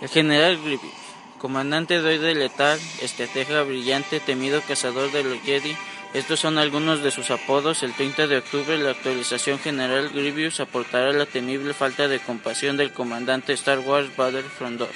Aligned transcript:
El 0.00 0.08
general 0.08 0.58
Grievous, 0.62 0.90
comandante 1.38 1.98
droide 1.98 2.34
letal, 2.34 2.78
estratega 3.02 3.62
brillante, 3.62 4.18
temido 4.18 4.62
cazador 4.62 5.12
de 5.12 5.24
los 5.24 5.38
Jedi, 5.42 5.76
estos 6.12 6.40
son 6.40 6.58
algunos 6.58 7.04
de 7.04 7.12
sus 7.12 7.30
apodos. 7.30 7.84
El 7.84 7.92
30 7.92 8.26
de 8.26 8.38
octubre, 8.38 8.76
la 8.78 8.90
actualización 8.90 9.60
general 9.60 10.08
Grievous 10.08 10.58
aportará 10.58 11.12
la 11.12 11.26
temible 11.26 11.72
falta 11.72 12.08
de 12.08 12.18
compasión 12.18 12.76
del 12.76 12.92
comandante 12.92 13.52
Star 13.52 13.78
Wars 13.78 14.16
Battlefront 14.16 14.78
2. 14.78 14.88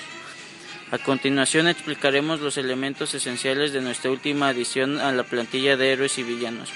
A 0.91 0.99
continuación 0.99 1.69
explicaremos 1.69 2.41
los 2.41 2.57
elementos 2.57 3.15
esenciales 3.15 3.73
de 3.73 3.81
nuestra 3.81 4.11
última 4.11 4.49
adición 4.49 5.01
a 5.01 5.13
la 5.13 5.23
plantilla 5.23 5.77
de 5.77 5.93
héroes 5.93 6.19
y 6.19 6.25
villanos. 6.25 6.71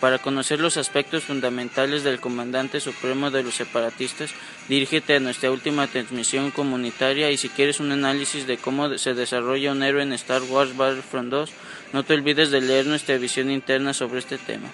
Para 0.00 0.18
conocer 0.18 0.60
los 0.60 0.76
aspectos 0.76 1.24
fundamentales 1.24 2.04
del 2.04 2.20
comandante 2.20 2.80
supremo 2.80 3.32
de 3.32 3.42
los 3.42 3.56
separatistas, 3.56 4.30
dirígete 4.68 5.16
a 5.16 5.20
nuestra 5.20 5.50
última 5.50 5.88
transmisión 5.88 6.52
comunitaria 6.52 7.32
y 7.32 7.36
si 7.36 7.48
quieres 7.48 7.80
un 7.80 7.90
análisis 7.90 8.46
de 8.46 8.58
cómo 8.58 8.96
se 8.96 9.14
desarrolla 9.14 9.72
un 9.72 9.82
héroe 9.82 10.04
en 10.04 10.12
Star 10.12 10.42
Wars 10.42 10.76
Battlefront 10.76 11.30
2, 11.30 11.50
no 11.92 12.04
te 12.04 12.14
olvides 12.14 12.52
de 12.52 12.60
leer 12.60 12.86
nuestra 12.86 13.18
visión 13.18 13.50
interna 13.50 13.92
sobre 13.92 14.20
este 14.20 14.38
tema. 14.38 14.68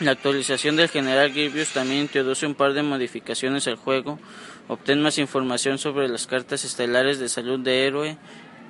La 0.00 0.12
actualización 0.12 0.76
del 0.76 0.88
General 0.88 1.28
Grievous 1.32 1.70
también 1.70 2.02
introduce 2.02 2.46
un 2.46 2.54
par 2.54 2.72
de 2.72 2.84
modificaciones 2.84 3.66
al 3.66 3.74
juego. 3.74 4.20
Obtén 4.68 5.02
más 5.02 5.18
información 5.18 5.78
sobre 5.78 6.06
las 6.06 6.28
cartas 6.28 6.64
estelares 6.64 7.18
de 7.18 7.28
salud 7.28 7.58
de 7.58 7.84
héroe, 7.84 8.16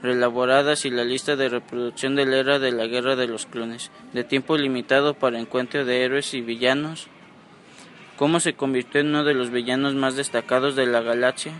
relaboradas 0.03 0.85
y 0.85 0.91
la 0.91 1.05
lista 1.05 1.37
de 1.37 1.49
reproducción 1.49 2.15
de 2.15 2.27
la 2.27 2.37
era 2.37 2.59
de 2.59 2.73
la 2.73 2.87
Guerra 2.87 3.17
de 3.17 3.27
los 3.27 3.47
Clones, 3.47 3.91
de 4.13 4.25
tiempo 4.25 4.57
limitado 4.57 5.15
para 5.15 5.39
encuentro 5.39 5.85
de 5.85 6.05
héroes 6.05 6.35
y 6.35 6.41
villanos, 6.41 7.09
cómo 8.17 8.41
se 8.41 8.55
convirtió 8.55 9.01
en 9.01 9.09
uno 9.09 9.25
de 9.25 9.35
los 9.35 9.51
villanos 9.51 9.95
más 9.95 10.17
destacados 10.17 10.77
de 10.77 10.87
la 10.87 11.01
galaxia. 11.01 11.53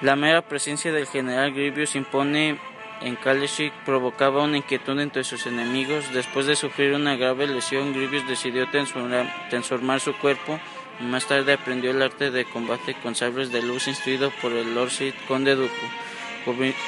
La 0.00 0.16
mera 0.16 0.42
presencia 0.42 0.92
del 0.92 1.06
general 1.06 1.52
Grievous 1.52 1.94
impone 1.94 2.58
en 3.02 3.16
Kalashik 3.16 3.72
provocaba 3.84 4.42
una 4.42 4.58
inquietud 4.58 4.98
entre 4.98 5.24
sus 5.24 5.46
enemigos. 5.46 6.12
Después 6.12 6.46
de 6.46 6.56
sufrir 6.56 6.94
una 6.94 7.16
grave 7.16 7.46
lesión, 7.46 7.92
Grievous 7.92 8.26
decidió 8.28 8.68
transformar, 8.70 10.00
su 10.00 10.14
cuerpo 10.14 10.58
y 11.00 11.04
más 11.04 11.26
tarde 11.26 11.54
aprendió 11.54 11.92
el 11.92 12.02
arte 12.02 12.30
de 12.30 12.44
combate 12.44 12.94
con 13.02 13.14
sables 13.14 13.50
de 13.52 13.62
luz 13.62 13.88
instruido 13.88 14.30
por 14.42 14.52
el 14.52 14.74
Lord 14.74 14.90
Sith 14.90 15.14
Conde 15.26 15.54
Dooku 15.54 15.86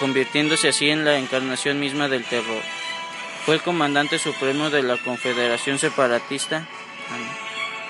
convirtiéndose 0.01 0.69
así 0.69 0.91
en 0.91 1.05
la 1.05 1.19
encarnación 1.19 1.81
misma 1.81 2.09
del 2.09 2.25
terror. 2.25 2.63
Fue 3.45 3.57
el 3.57 3.63
comandante 3.63 4.19
supremo 4.19 4.71
de 4.71 4.83
la 4.83 4.97
Confederación 4.99 5.79
Separatista 5.79 6.67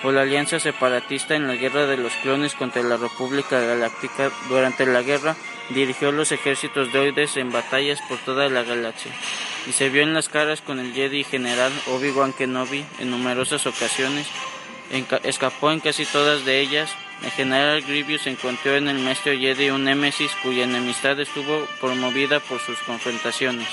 o 0.02 0.10
la 0.10 0.22
Alianza 0.22 0.58
Separatista 0.58 1.36
en 1.36 1.46
la 1.46 1.54
Guerra 1.54 1.86
de 1.86 1.96
los 1.96 2.12
Clones 2.14 2.54
contra 2.54 2.82
la 2.82 2.96
República 2.96 3.60
Galáctica. 3.60 4.30
Durante 4.48 4.86
la 4.86 5.02
guerra 5.02 5.36
dirigió 5.70 6.10
los 6.10 6.32
ejércitos 6.32 6.92
droides 6.92 7.36
en 7.36 7.52
batallas 7.52 8.00
por 8.08 8.18
toda 8.18 8.48
la 8.48 8.62
galaxia 8.62 9.12
y 9.66 9.72
se 9.72 9.88
vio 9.90 10.02
en 10.02 10.14
las 10.14 10.28
caras 10.28 10.60
con 10.60 10.80
el 10.80 10.92
Jedi 10.92 11.24
general 11.24 11.72
Obi-Wan 11.86 12.32
Kenobi 12.32 12.84
en 12.98 13.10
numerosas 13.10 13.66
ocasiones. 13.66 14.26
escapó 15.22 15.70
en 15.70 15.80
casi 15.80 16.04
todas 16.04 16.44
de 16.44 16.60
ellas 16.60 16.94
el 17.22 17.30
general 17.30 17.82
Grievous 17.82 18.26
encontró 18.26 18.76
en 18.76 18.88
el 18.88 18.98
maestro 18.98 19.32
Jedi 19.32 19.70
un 19.70 19.84
némesis 19.84 20.32
cuya 20.42 20.64
enemistad 20.64 21.18
estuvo 21.20 21.66
promovida 21.80 22.40
por 22.40 22.60
sus 22.60 22.78
confrontaciones. 22.80 23.68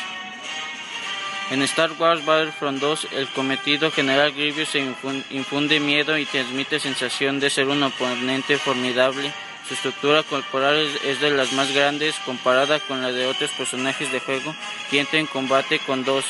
En 1.51 1.63
Star 1.63 1.91
Wars 1.97 2.23
Battlefront 2.25 2.79
2, 2.79 3.07
el 3.13 3.27
cometido 3.29 3.89
General 3.89 4.31
Grievous 4.31 4.75
infunde 5.31 5.79
miedo 5.79 6.17
y 6.17 6.25
transmite 6.25 6.79
sensación 6.79 7.39
de 7.39 7.49
ser 7.49 7.67
un 7.67 7.81
oponente 7.81 8.57
formidable. 8.57 9.33
Su 9.67 9.73
estructura 9.73 10.21
corporal 10.21 10.87
es 11.03 11.19
de 11.19 11.31
las 11.31 11.51
más 11.53 11.73
grandes 11.73 12.15
comparada 12.25 12.79
con 12.79 13.01
la 13.01 13.11
de 13.11 13.25
otros 13.25 13.49
personajes 13.51 14.11
de 14.11 14.19
juego 14.19 14.55
y 14.91 14.99
entra 14.99 15.19
en 15.19 15.25
combate 15.25 15.79
con 15.79 16.03
dos 16.03 16.25